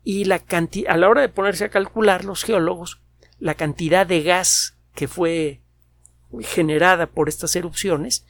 Y 0.04 0.30
a 0.30 0.96
la 0.96 1.08
hora 1.08 1.22
de 1.22 1.28
ponerse 1.28 1.64
a 1.64 1.70
calcular 1.70 2.24
los 2.24 2.44
geólogos 2.44 3.02
la 3.40 3.56
cantidad 3.56 4.06
de 4.06 4.22
gas 4.22 4.78
que 4.94 5.08
fue 5.08 5.61
generada 6.40 7.06
por 7.06 7.28
estas 7.28 7.54
erupciones, 7.56 8.24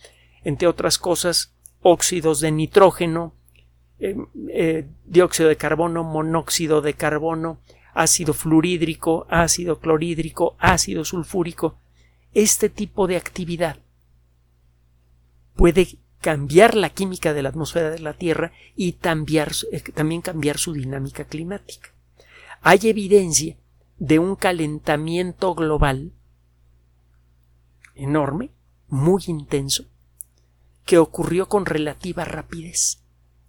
entre 0.44 0.68
otras 0.68 0.99
cosas, 0.99 1.52
óxidos 1.82 2.40
de 2.40 2.50
nitrógeno, 2.50 3.35
eh, 3.99 4.16
eh, 4.49 4.87
dióxido 5.04 5.49
de 5.49 5.56
carbono, 5.56 6.04
monóxido 6.04 6.80
de 6.80 6.94
carbono, 6.94 7.59
ácido 7.94 8.35
fluorhídrico, 8.35 9.26
ácido 9.30 9.78
clorhídrico, 9.78 10.56
ácido 10.59 11.04
sulfúrico, 11.04 11.78
este 12.35 12.68
tipo 12.68 13.06
de 13.06 13.16
actividad 13.16 13.78
puede 15.54 15.87
cambiar 16.21 16.75
la 16.75 16.88
química 16.90 17.35
de 17.35 17.42
la 17.42 17.50
atmósfera 17.50 17.90
de 17.90 17.99
la 17.99 18.14
Tierra 18.14 18.52
y 18.75 18.90
eh, 18.90 19.82
también 19.92 20.23
cambiar 20.23 20.59
su 20.59 20.73
dinámica 20.73 21.25
climática. 21.25 21.90
Hay 22.62 22.80
evidencia 22.85 23.56
de 23.99 24.18
un 24.18 24.37
calentamiento 24.37 25.54
global 25.54 26.12
enorme, 27.95 28.51
muy 28.89 29.23
intenso, 29.27 29.85
que 30.85 30.99
ocurrió 30.99 31.49
con 31.49 31.67
relativa 31.67 32.25
rapidez, 32.25 33.03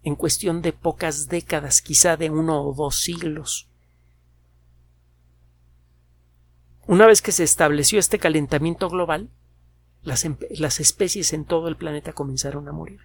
en 0.03 0.15
cuestión 0.15 0.61
de 0.61 0.73
pocas 0.73 1.27
décadas, 1.27 1.81
quizá 1.81 2.17
de 2.17 2.29
uno 2.29 2.61
o 2.61 2.73
dos 2.73 2.99
siglos. 3.01 3.69
Una 6.85 7.07
vez 7.07 7.21
que 7.21 7.31
se 7.31 7.43
estableció 7.43 7.99
este 7.99 8.19
calentamiento 8.19 8.89
global, 8.89 9.29
las, 10.03 10.25
em, 10.25 10.35
especies 10.61 11.33
en 11.33 11.45
todo 11.45 11.67
el 11.69 11.77
planeta 11.77 12.13
comenzaron 12.13 12.67
a 12.67 12.73
morir. 12.73 12.99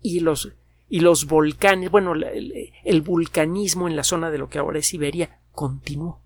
Y 0.00 0.20
los, 0.20 0.52
y 0.88 1.00
los 1.00 1.26
volcanes, 1.26 1.90
bueno, 1.90 2.14
el, 2.14 2.72
el, 2.84 3.02
vulcanismo 3.02 3.88
en 3.88 3.96
la 3.96 4.04
zona 4.04 4.30
de 4.30 4.38
lo 4.38 4.48
que 4.48 4.58
ahora 4.58 4.78
es 4.78 4.86
Siberia 4.86 5.40
continuó. 5.52 6.20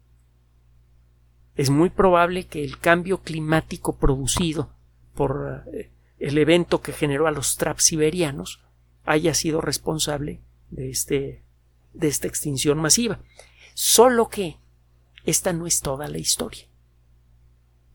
Es 1.56 1.70
muy 1.70 1.90
probable 1.90 2.46
que 2.46 2.64
el 2.64 2.78
cambio 2.78 3.22
climático 3.22 3.96
producido 3.96 4.70
por 5.14 5.64
eh, 5.72 5.90
el 6.18 6.38
evento 6.38 6.80
que 6.80 6.92
generó 6.92 7.26
a 7.26 7.30
los 7.30 7.56
traps 7.56 7.84
siberianos 7.84 8.60
haya 9.04 9.34
sido 9.34 9.60
responsable 9.60 10.40
de, 10.70 10.90
este, 10.90 11.44
de 11.92 12.08
esta 12.08 12.26
extinción 12.26 12.78
masiva. 12.78 13.20
Solo 13.74 14.28
que 14.28 14.56
esta 15.24 15.52
no 15.52 15.66
es 15.66 15.80
toda 15.80 16.08
la 16.08 16.18
historia. 16.18 16.64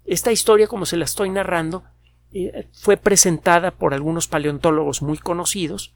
Esta 0.06 0.32
historia, 0.32 0.68
como 0.68 0.86
se 0.86 0.98
la 0.98 1.06
estoy 1.06 1.30
narrando, 1.30 1.84
eh, 2.32 2.68
fue 2.74 2.98
presentada 2.98 3.72
por 3.72 3.94
algunos 3.94 4.28
paleontólogos 4.28 5.02
muy 5.02 5.18
conocidos 5.18 5.94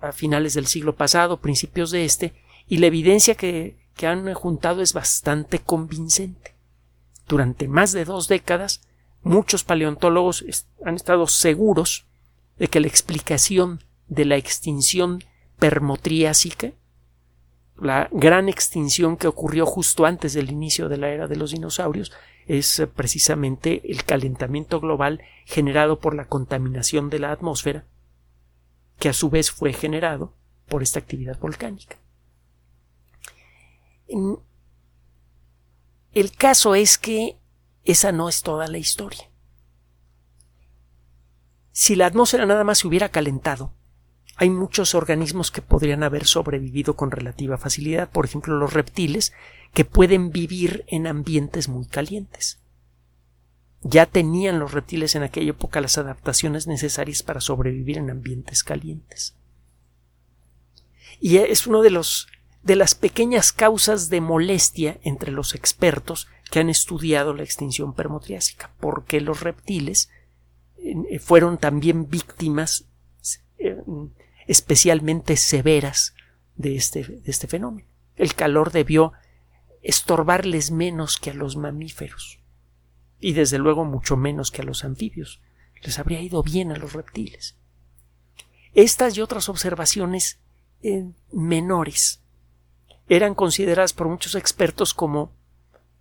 a 0.00 0.12
finales 0.12 0.54
del 0.54 0.66
siglo 0.66 0.94
pasado, 0.94 1.40
principios 1.40 1.90
de 1.90 2.04
este, 2.04 2.34
y 2.68 2.78
la 2.78 2.86
evidencia 2.86 3.34
que, 3.34 3.76
que 3.96 4.06
han 4.06 4.32
juntado 4.34 4.80
es 4.80 4.92
bastante 4.92 5.58
convincente. 5.58 6.57
Durante 7.28 7.68
más 7.68 7.92
de 7.92 8.04
dos 8.04 8.28
décadas, 8.28 8.82
muchos 9.22 9.64
paleontólogos 9.64 10.44
han 10.84 10.96
estado 10.96 11.26
seguros 11.26 12.06
de 12.58 12.68
que 12.68 12.80
la 12.80 12.88
explicación 12.88 13.84
de 14.08 14.24
la 14.24 14.36
extinción 14.36 15.22
permotriásica 15.58 16.72
la 17.80 18.08
gran 18.10 18.48
extinción 18.48 19.16
que 19.16 19.28
ocurrió 19.28 19.64
justo 19.64 20.04
antes 20.04 20.32
del 20.32 20.50
inicio 20.50 20.88
de 20.88 20.96
la 20.96 21.10
era 21.10 21.28
de 21.28 21.36
los 21.36 21.52
dinosaurios 21.52 22.12
es 22.46 22.78
eh, 22.80 22.86
precisamente 22.86 23.82
el 23.84 24.04
calentamiento 24.04 24.80
global 24.80 25.22
generado 25.44 26.00
por 26.00 26.14
la 26.14 26.26
contaminación 26.26 27.08
de 27.08 27.20
la 27.20 27.30
atmósfera, 27.30 27.84
que 28.98 29.08
a 29.08 29.12
su 29.12 29.30
vez 29.30 29.50
fue 29.50 29.72
generado 29.72 30.34
por 30.66 30.82
esta 30.82 30.98
actividad 30.98 31.38
volcánica. 31.38 31.96
El 36.12 36.32
caso 36.32 36.74
es 36.74 36.98
que 36.98 37.38
esa 37.84 38.12
no 38.12 38.28
es 38.28 38.42
toda 38.42 38.66
la 38.66 38.78
historia. 38.78 39.30
Si 41.72 41.94
la 41.94 42.06
atmósfera 42.06 42.44
nada 42.46 42.64
más 42.64 42.78
se 42.78 42.88
hubiera 42.88 43.08
calentado, 43.08 43.72
hay 44.36 44.50
muchos 44.50 44.94
organismos 44.94 45.50
que 45.50 45.62
podrían 45.62 46.02
haber 46.02 46.26
sobrevivido 46.26 46.94
con 46.96 47.10
relativa 47.10 47.58
facilidad, 47.58 48.10
por 48.10 48.24
ejemplo 48.24 48.56
los 48.56 48.72
reptiles, 48.72 49.32
que 49.74 49.84
pueden 49.84 50.30
vivir 50.30 50.84
en 50.86 51.06
ambientes 51.06 51.68
muy 51.68 51.86
calientes. 51.86 52.58
Ya 53.82 54.06
tenían 54.06 54.58
los 54.58 54.72
reptiles 54.72 55.14
en 55.14 55.22
aquella 55.22 55.50
época 55.50 55.80
las 55.80 55.98
adaptaciones 55.98 56.66
necesarias 56.66 57.22
para 57.22 57.40
sobrevivir 57.40 57.98
en 57.98 58.10
ambientes 58.10 58.64
calientes. 58.64 59.34
Y 61.20 61.38
es 61.38 61.66
uno 61.66 61.82
de 61.82 61.90
los 61.90 62.28
de 62.62 62.76
las 62.76 62.94
pequeñas 62.94 63.52
causas 63.52 64.10
de 64.10 64.20
molestia 64.20 64.98
entre 65.02 65.32
los 65.32 65.54
expertos 65.54 66.28
que 66.50 66.60
han 66.60 66.70
estudiado 66.70 67.34
la 67.34 67.42
extinción 67.42 67.94
permotriásica, 67.94 68.72
porque 68.80 69.20
los 69.20 69.40
reptiles 69.40 70.10
eh, 70.78 71.18
fueron 71.18 71.58
también 71.58 72.08
víctimas 72.08 72.86
eh, 73.58 73.76
especialmente 74.46 75.36
severas 75.36 76.14
de 76.56 76.76
este, 76.76 77.04
de 77.04 77.30
este 77.30 77.46
fenómeno. 77.46 77.88
El 78.16 78.34
calor 78.34 78.72
debió 78.72 79.12
estorbarles 79.82 80.70
menos 80.70 81.18
que 81.18 81.30
a 81.30 81.34
los 81.34 81.56
mamíferos 81.56 82.40
y 83.20 83.32
desde 83.32 83.58
luego 83.58 83.84
mucho 83.84 84.16
menos 84.16 84.50
que 84.50 84.62
a 84.62 84.64
los 84.64 84.84
anfibios. 84.84 85.40
Les 85.82 85.98
habría 85.98 86.20
ido 86.20 86.42
bien 86.42 86.72
a 86.72 86.76
los 86.76 86.92
reptiles. 86.92 87.56
Estas 88.74 89.16
y 89.16 89.20
otras 89.20 89.48
observaciones 89.48 90.40
eh, 90.82 91.10
menores 91.32 92.20
eran 93.08 93.34
consideradas 93.34 93.92
por 93.92 94.08
muchos 94.08 94.34
expertos 94.34 94.94
como 94.94 95.32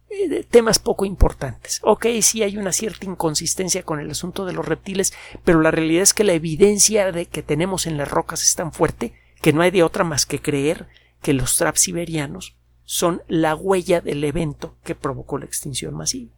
eh, 0.10 0.46
temas 0.50 0.80
poco 0.80 1.06
importantes. 1.06 1.80
Ok, 1.84 2.08
sí 2.22 2.44
hay 2.44 2.58
una 2.58 2.72
cierta 2.72 3.06
inconsistencia 3.06 3.84
con 3.84 4.00
el 4.00 4.10
asunto 4.10 4.46
de 4.46 4.54
los 4.54 4.66
reptiles, 4.66 5.14
pero 5.44 5.62
la 5.62 5.72
realidad 5.72 6.04
es 6.04 6.14
que 6.14 6.24
la 6.24 6.34
evidencia 6.34 7.12
de 7.12 7.26
que 7.26 7.44
tenemos 7.44 7.88
en 7.88 7.98
las 7.98 8.10
rocas 8.10 8.44
es 8.44 8.56
tan 8.56 8.72
fuerte 8.72 9.14
que 9.42 9.54
no 9.54 9.62
hay 9.62 9.72
de 9.72 9.84
otra 9.84 10.04
más 10.04 10.26
que 10.26 10.42
creer 10.42 10.88
que 11.22 11.34
los 11.34 11.58
traps 11.58 11.82
siberianos 11.82 12.56
son 12.84 13.22
la 13.28 13.54
huella 13.54 14.00
del 14.00 14.24
evento 14.24 14.78
que 14.84 14.96
provocó 14.96 15.38
la 15.38 15.46
extinción 15.46 15.94
masiva. 15.94 16.32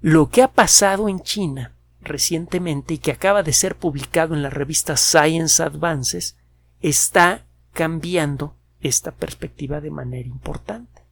Lo 0.00 0.28
que 0.28 0.42
ha 0.42 0.52
pasado 0.52 1.08
en 1.08 1.20
China 1.20 1.74
recientemente 2.02 2.94
y 2.94 2.98
que 2.98 3.12
acaba 3.12 3.42
de 3.42 3.54
ser 3.54 3.76
publicado 3.76 4.34
en 4.34 4.42
la 4.42 4.50
revista 4.50 4.98
Science 4.98 5.62
Advances 5.62 6.36
está 6.82 7.46
cambiando 7.72 8.56
esta 8.84 9.12
perspectiva 9.12 9.80
de 9.80 9.90
manera 9.90 10.28
importante. 10.28 11.02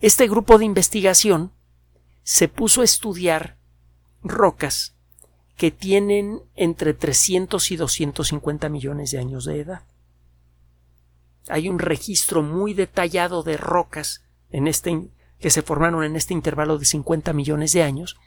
Este 0.00 0.28
grupo 0.28 0.58
de 0.58 0.66
investigación 0.66 1.52
se 2.22 2.46
puso 2.48 2.82
a 2.82 2.84
estudiar 2.84 3.56
rocas 4.22 4.94
que 5.56 5.70
tienen 5.70 6.42
entre 6.54 6.92
300 6.92 7.70
y 7.72 7.76
250 7.76 8.68
millones 8.68 9.10
de 9.10 9.18
años 9.18 9.46
de 9.46 9.60
edad. 9.60 9.82
Hay 11.48 11.70
un 11.70 11.78
registro 11.78 12.42
muy 12.42 12.74
detallado 12.74 13.42
de 13.42 13.56
rocas 13.56 14.22
en 14.50 14.68
este, 14.68 15.08
que 15.40 15.50
se 15.50 15.62
formaron 15.62 16.04
en 16.04 16.14
este 16.14 16.34
intervalo 16.34 16.78
de 16.78 16.84
50 16.84 17.32
millones 17.32 17.72
de 17.72 17.82
años, 17.82 18.18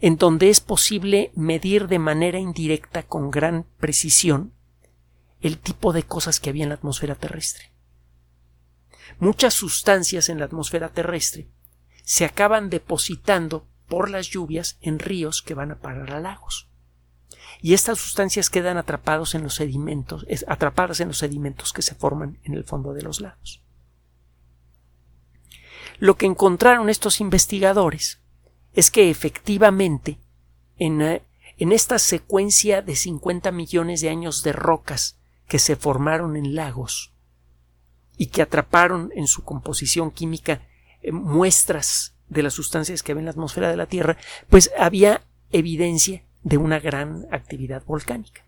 en 0.00 0.16
donde 0.16 0.50
es 0.50 0.60
posible 0.60 1.32
medir 1.34 1.88
de 1.88 1.98
manera 1.98 2.38
indirecta 2.38 3.02
con 3.02 3.30
gran 3.30 3.64
precisión 3.78 4.52
el 5.40 5.58
tipo 5.58 5.92
de 5.92 6.02
cosas 6.02 6.40
que 6.40 6.50
había 6.50 6.64
en 6.64 6.70
la 6.70 6.76
atmósfera 6.76 7.14
terrestre. 7.14 7.72
Muchas 9.18 9.54
sustancias 9.54 10.28
en 10.28 10.38
la 10.38 10.46
atmósfera 10.46 10.88
terrestre 10.88 11.48
se 12.04 12.24
acaban 12.24 12.70
depositando 12.70 13.66
por 13.88 14.10
las 14.10 14.28
lluvias 14.28 14.78
en 14.80 14.98
ríos 14.98 15.42
que 15.42 15.54
van 15.54 15.70
a 15.70 15.78
parar 15.78 16.12
a 16.12 16.20
lagos. 16.20 16.68
Y 17.62 17.74
estas 17.74 17.98
sustancias 17.98 18.50
quedan 18.50 18.76
atrapados 18.76 19.34
en 19.34 19.42
los 19.42 19.54
sedimentos, 19.54 20.26
atrapadas 20.46 21.00
en 21.00 21.08
los 21.08 21.18
sedimentos 21.18 21.72
que 21.72 21.82
se 21.82 21.94
forman 21.94 22.38
en 22.44 22.54
el 22.54 22.64
fondo 22.64 22.92
de 22.92 23.02
los 23.02 23.20
lagos. 23.20 23.62
Lo 25.98 26.16
que 26.16 26.26
encontraron 26.26 26.90
estos 26.90 27.20
investigadores 27.20 28.20
es 28.74 28.90
que 28.90 29.08
efectivamente 29.08 30.18
en, 30.76 31.00
eh, 31.00 31.22
en 31.56 31.72
esta 31.72 31.98
secuencia 31.98 32.82
de 32.82 32.94
50 32.94 33.50
millones 33.50 34.02
de 34.02 34.10
años 34.10 34.42
de 34.42 34.52
rocas 34.52 35.18
que 35.46 35.58
se 35.58 35.76
formaron 35.76 36.36
en 36.36 36.54
lagos 36.54 37.12
y 38.16 38.26
que 38.26 38.42
atraparon 38.42 39.12
en 39.14 39.26
su 39.26 39.44
composición 39.44 40.10
química 40.10 40.62
eh, 41.02 41.12
muestras 41.12 42.14
de 42.28 42.42
las 42.42 42.54
sustancias 42.54 43.02
que 43.02 43.12
había 43.12 43.20
en 43.20 43.26
la 43.26 43.30
atmósfera 43.32 43.70
de 43.70 43.76
la 43.76 43.86
Tierra, 43.86 44.16
pues 44.48 44.70
había 44.78 45.22
evidencia 45.52 46.24
de 46.42 46.56
una 46.56 46.80
gran 46.80 47.26
actividad 47.30 47.84
volcánica. 47.84 48.44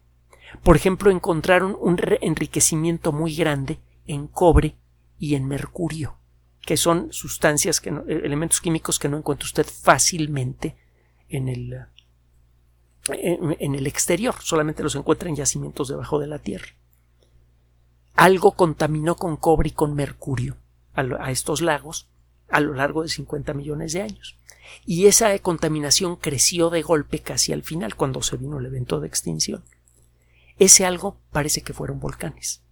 Por 0.63 0.77
ejemplo, 0.77 1.11
encontraron 1.11 1.77
un 1.79 2.01
enriquecimiento 2.21 3.13
muy 3.13 3.37
grande 3.37 3.79
en 4.07 4.27
cobre 4.27 4.75
y 5.19 5.35
en 5.35 5.47
mercurio, 5.47 6.17
que 6.63 6.77
son 6.77 7.13
sustancias, 7.13 7.81
que 7.81 7.91
eh, 7.91 8.21
elementos 8.25 8.61
químicos 8.61 8.99
que 8.99 9.09
no 9.09 9.19
encuentra 9.19 9.47
usted 9.47 9.67
fácilmente 9.67 10.77
en 11.29 11.49
el, 11.49 11.79
en 13.11 13.75
el 13.75 13.87
exterior, 13.87 14.35
solamente 14.41 14.83
los 14.83 14.95
encuentra 14.97 15.29
en 15.29 15.37
yacimientos 15.37 15.89
debajo 15.89 16.19
de 16.19 16.27
la 16.27 16.39
Tierra 16.39 16.69
algo 18.15 18.53
contaminó 18.53 19.17
con 19.17 19.37
cobre 19.37 19.69
y 19.69 19.73
con 19.73 19.95
mercurio 19.95 20.57
a, 20.95 21.31
estos 21.31 21.61
lagos 21.61 22.09
a 22.49 22.61
lo 22.61 22.75
largo 22.75 23.03
de 23.03 23.09
50 23.09 23.55
millones 23.55 23.93
de 23.93 24.03
años. 24.03 24.37
Y 24.85 25.07
esa 25.07 25.39
contaminación 25.39 26.17
creció 26.17 26.71
de 26.71 26.83
golpe 26.83 27.21
casi 27.21 27.53
al 27.53 27.63
final, 27.63 27.95
cuando 27.95 28.23
se 28.23 28.37
vino 28.37 28.59
el 28.59 28.67
evento 28.67 29.01
de 29.01 29.07
extinción. 29.07 29.65
Ese 30.59 30.85
algo 30.85 31.17
parece 31.31 31.63
que 31.63 31.73
fueron 31.73 32.01
volcanes. 32.01 32.63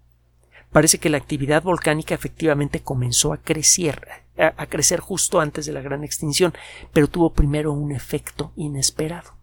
Parece 0.72 0.98
que 0.98 1.08
la 1.08 1.18
actividad 1.18 1.62
volcánica 1.62 2.14
efectivamente 2.14 2.80
comenzó 2.80 3.32
a 3.32 3.38
crecer, 3.38 4.08
a 4.36 4.66
crecer 4.66 5.00
justo 5.00 5.40
antes 5.40 5.64
de 5.64 5.72
la 5.72 5.80
gran 5.80 6.04
extinción, 6.04 6.52
pero 6.92 7.08
tuvo 7.08 7.32
primero 7.32 7.72
un 7.72 7.92
efecto 7.92 8.52
inesperado 8.56 9.35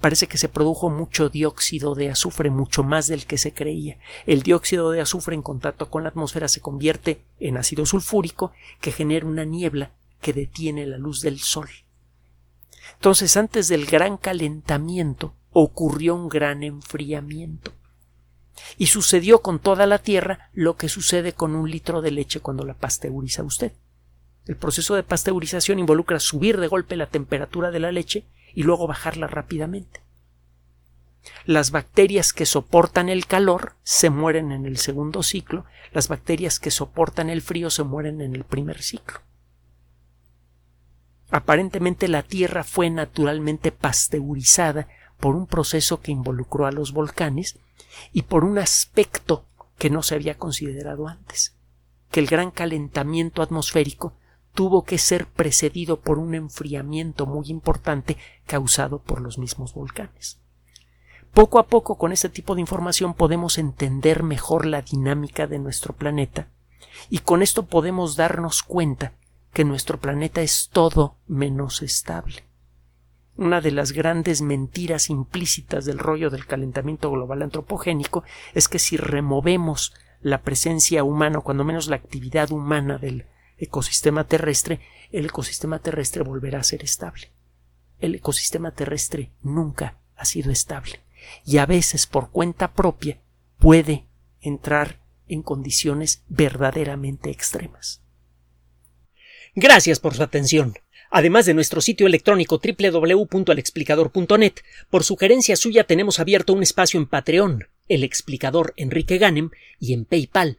parece 0.00 0.26
que 0.26 0.38
se 0.38 0.48
produjo 0.48 0.90
mucho 0.90 1.28
dióxido 1.28 1.94
de 1.94 2.10
azufre, 2.10 2.50
mucho 2.50 2.82
más 2.82 3.06
del 3.06 3.26
que 3.26 3.38
se 3.38 3.52
creía. 3.52 3.98
El 4.26 4.42
dióxido 4.42 4.90
de 4.90 5.00
azufre 5.00 5.34
en 5.34 5.42
contacto 5.42 5.90
con 5.90 6.02
la 6.02 6.10
atmósfera 6.10 6.48
se 6.48 6.60
convierte 6.60 7.24
en 7.40 7.56
ácido 7.56 7.86
sulfúrico 7.86 8.52
que 8.80 8.92
genera 8.92 9.26
una 9.26 9.44
niebla 9.44 9.92
que 10.20 10.32
detiene 10.32 10.86
la 10.86 10.98
luz 10.98 11.20
del 11.20 11.40
sol. 11.40 11.68
Entonces, 12.94 13.36
antes 13.36 13.68
del 13.68 13.86
gran 13.86 14.16
calentamiento 14.16 15.34
ocurrió 15.50 16.14
un 16.14 16.28
gran 16.28 16.62
enfriamiento. 16.62 17.72
Y 18.78 18.86
sucedió 18.86 19.42
con 19.42 19.58
toda 19.58 19.86
la 19.86 19.98
Tierra 19.98 20.50
lo 20.52 20.76
que 20.76 20.88
sucede 20.88 21.32
con 21.32 21.54
un 21.54 21.70
litro 21.70 22.02
de 22.02 22.10
leche 22.10 22.40
cuando 22.40 22.64
la 22.64 22.74
pasteuriza 22.74 23.42
usted. 23.42 23.72
El 24.46 24.56
proceso 24.56 24.94
de 24.94 25.02
pasteurización 25.02 25.78
involucra 25.78 26.20
subir 26.20 26.58
de 26.60 26.68
golpe 26.68 26.96
la 26.96 27.06
temperatura 27.06 27.70
de 27.70 27.80
la 27.80 27.92
leche 27.92 28.26
y 28.54 28.62
luego 28.62 28.86
bajarla 28.86 29.26
rápidamente. 29.26 30.00
Las 31.46 31.70
bacterias 31.70 32.32
que 32.32 32.46
soportan 32.46 33.08
el 33.08 33.26
calor 33.26 33.74
se 33.82 34.10
mueren 34.10 34.52
en 34.52 34.66
el 34.66 34.76
segundo 34.76 35.22
ciclo, 35.22 35.64
las 35.92 36.08
bacterias 36.08 36.58
que 36.60 36.70
soportan 36.70 37.30
el 37.30 37.42
frío 37.42 37.70
se 37.70 37.82
mueren 37.82 38.20
en 38.20 38.34
el 38.34 38.44
primer 38.44 38.82
ciclo. 38.82 39.20
Aparentemente 41.30 42.08
la 42.08 42.22
Tierra 42.22 42.62
fue 42.62 42.90
naturalmente 42.90 43.72
pasteurizada 43.72 44.88
por 45.18 45.34
un 45.34 45.46
proceso 45.46 46.00
que 46.00 46.12
involucró 46.12 46.66
a 46.66 46.72
los 46.72 46.92
volcanes 46.92 47.58
y 48.12 48.22
por 48.22 48.44
un 48.44 48.58
aspecto 48.58 49.46
que 49.78 49.90
no 49.90 50.02
se 50.02 50.14
había 50.14 50.36
considerado 50.36 51.08
antes, 51.08 51.56
que 52.10 52.20
el 52.20 52.26
gran 52.26 52.50
calentamiento 52.50 53.42
atmosférico 53.42 54.14
tuvo 54.54 54.84
que 54.84 54.98
ser 54.98 55.26
precedido 55.26 56.00
por 56.00 56.18
un 56.18 56.34
enfriamiento 56.34 57.26
muy 57.26 57.48
importante 57.48 58.16
causado 58.46 59.00
por 59.00 59.20
los 59.20 59.36
mismos 59.36 59.74
volcanes. 59.74 60.38
Poco 61.32 61.58
a 61.58 61.66
poco 61.66 61.98
con 61.98 62.12
este 62.12 62.28
tipo 62.28 62.54
de 62.54 62.60
información 62.60 63.14
podemos 63.14 63.58
entender 63.58 64.22
mejor 64.22 64.66
la 64.66 64.82
dinámica 64.82 65.48
de 65.48 65.58
nuestro 65.58 65.92
planeta 65.92 66.48
y 67.10 67.18
con 67.18 67.42
esto 67.42 67.66
podemos 67.66 68.14
darnos 68.14 68.62
cuenta 68.62 69.12
que 69.52 69.64
nuestro 69.64 69.98
planeta 69.98 70.42
es 70.42 70.70
todo 70.72 71.16
menos 71.26 71.82
estable. 71.82 72.44
Una 73.36 73.60
de 73.60 73.72
las 73.72 73.90
grandes 73.90 74.42
mentiras 74.42 75.10
implícitas 75.10 75.84
del 75.84 75.98
rollo 75.98 76.30
del 76.30 76.46
calentamiento 76.46 77.10
global 77.10 77.42
antropogénico 77.42 78.22
es 78.54 78.68
que 78.68 78.78
si 78.78 78.96
removemos 78.96 79.92
la 80.20 80.42
presencia 80.42 81.02
humana, 81.02 81.38
o 81.38 81.42
cuando 81.42 81.64
menos 81.64 81.88
la 81.88 81.96
actividad 81.96 82.52
humana 82.52 82.98
del 82.98 83.26
ecosistema 83.58 84.24
terrestre, 84.24 84.80
el 85.12 85.26
ecosistema 85.26 85.78
terrestre 85.78 86.22
volverá 86.22 86.60
a 86.60 86.64
ser 86.64 86.82
estable. 86.82 87.30
El 88.00 88.14
ecosistema 88.14 88.72
terrestre 88.72 89.30
nunca 89.42 89.98
ha 90.16 90.24
sido 90.24 90.50
estable 90.50 91.00
y 91.44 91.58
a 91.58 91.66
veces 91.66 92.06
por 92.06 92.30
cuenta 92.30 92.72
propia 92.72 93.18
puede 93.58 94.04
entrar 94.40 95.00
en 95.28 95.42
condiciones 95.42 96.22
verdaderamente 96.28 97.30
extremas. 97.30 98.02
Gracias 99.54 100.00
por 100.00 100.14
su 100.14 100.22
atención. 100.22 100.74
Además 101.10 101.46
de 101.46 101.54
nuestro 101.54 101.80
sitio 101.80 102.08
electrónico 102.08 102.60
www.alexplicador.net, 102.60 104.54
por 104.90 105.04
sugerencia 105.04 105.54
suya 105.54 105.84
tenemos 105.84 106.18
abierto 106.18 106.52
un 106.52 106.64
espacio 106.64 106.98
en 106.98 107.06
Patreon, 107.06 107.68
el 107.88 108.02
explicador 108.02 108.74
Enrique 108.76 109.18
Ganem, 109.18 109.50
y 109.78 109.92
en 109.92 110.06
PayPal, 110.06 110.58